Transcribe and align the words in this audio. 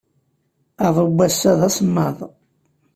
Aḍu 0.85 1.05
n 1.11 1.15
wass-a 1.17 1.51
d 1.59 1.61
asemmaḍ. 1.67 2.17